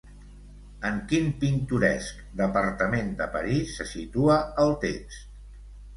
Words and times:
En 0.87 0.95
quin 1.11 1.27
pintoresc 1.43 2.23
departament 2.41 3.13
de 3.21 3.29
París 3.37 3.77
se 3.81 3.87
situa 3.93 4.43
el 4.65 4.75
text? 4.87 5.33